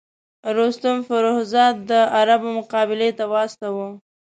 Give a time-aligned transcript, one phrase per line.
[0.57, 3.87] رستم فرُخ زاد د عربو مقابلې ته واستاوه.